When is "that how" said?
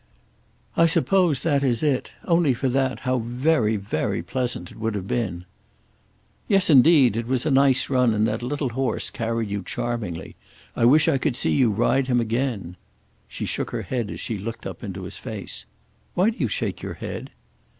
2.67-3.19